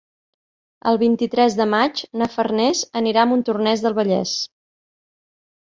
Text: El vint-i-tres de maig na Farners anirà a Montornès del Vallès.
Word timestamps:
El 0.91 0.97
vint-i-tres 1.03 1.57
de 1.59 1.67
maig 1.75 2.01
na 2.23 2.29
Farners 2.37 2.83
anirà 3.03 3.23
a 3.27 3.29
Montornès 3.35 3.87
del 3.87 3.99
Vallès. 4.03 4.35